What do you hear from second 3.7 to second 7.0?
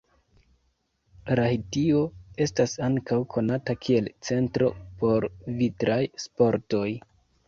kiel centro por vintraj sportoj.